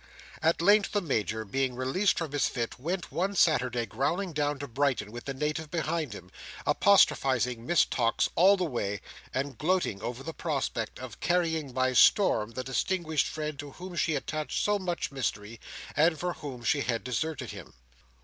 [0.41, 4.67] At length the Major being released from his fit, went one Saturday growling down to
[4.67, 6.31] Brighton, with the native behind him;
[6.65, 8.99] apostrophizing Miss Tox all the way,
[9.31, 14.15] and gloating over the prospect of carrying by storm the distinguished friend to whom she
[14.15, 15.59] attached so much mystery,
[15.95, 17.75] and for whom she had deserted him.